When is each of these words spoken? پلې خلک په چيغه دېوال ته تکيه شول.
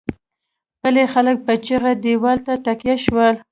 پلې 0.81 1.03
خلک 1.13 1.37
په 1.45 1.53
چيغه 1.65 1.91
دېوال 2.03 2.37
ته 2.45 2.53
تکيه 2.65 2.95
شول. 3.05 3.35